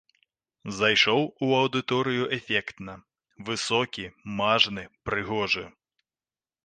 Зайшоў 0.77 1.21
у 1.47 1.49
аўдыторыю 1.57 2.23
эфектна, 2.37 2.93
высокі, 3.51 4.05
мажны, 4.41 4.83
прыгожы. 5.11 5.65